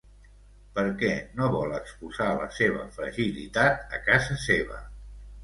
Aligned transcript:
Per 0.77 0.85
què 1.01 1.09
no 1.39 1.49
vol 1.55 1.75
exposar 1.79 2.31
la 2.39 2.47
seva 2.61 2.87
fragilitat 2.97 3.87
a 3.99 4.03
casa 4.09 4.41
seva? 4.49 4.83